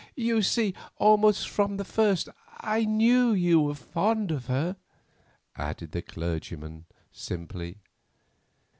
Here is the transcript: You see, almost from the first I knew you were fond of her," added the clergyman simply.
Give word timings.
You 0.17 0.41
see, 0.41 0.73
almost 0.97 1.47
from 1.47 1.77
the 1.77 1.85
first 1.85 2.27
I 2.61 2.85
knew 2.85 3.33
you 3.33 3.59
were 3.61 3.75
fond 3.75 4.31
of 4.31 4.47
her," 4.47 4.75
added 5.55 5.91
the 5.91 6.01
clergyman 6.01 6.85
simply. 7.11 7.77